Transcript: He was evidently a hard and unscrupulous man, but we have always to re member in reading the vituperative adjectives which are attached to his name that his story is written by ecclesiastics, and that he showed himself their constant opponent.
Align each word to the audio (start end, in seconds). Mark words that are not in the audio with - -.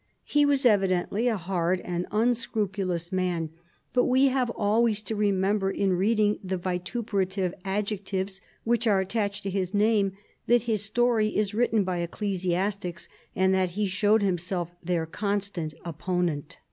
He 0.23 0.47
was 0.47 0.65
evidently 0.65 1.27
a 1.27 1.37
hard 1.37 1.79
and 1.81 2.07
unscrupulous 2.11 3.11
man, 3.11 3.51
but 3.93 4.05
we 4.05 4.29
have 4.29 4.49
always 4.49 4.99
to 5.03 5.15
re 5.15 5.31
member 5.31 5.69
in 5.69 5.93
reading 5.93 6.39
the 6.43 6.57
vituperative 6.57 7.53
adjectives 7.63 8.41
which 8.63 8.87
are 8.87 8.99
attached 8.99 9.43
to 9.43 9.51
his 9.51 9.75
name 9.75 10.13
that 10.47 10.63
his 10.63 10.81
story 10.83 11.27
is 11.37 11.53
written 11.53 11.83
by 11.83 11.99
ecclesiastics, 11.99 13.09
and 13.35 13.53
that 13.53 13.71
he 13.77 13.85
showed 13.85 14.23
himself 14.23 14.71
their 14.83 15.05
constant 15.05 15.75
opponent. 15.85 16.57